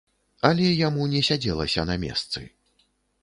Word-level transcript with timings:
Але 0.49 0.69
яму 0.87 1.03
не 1.11 1.19
сядзелася 1.27 1.85
на 1.89 1.97
месцы. 2.05 2.45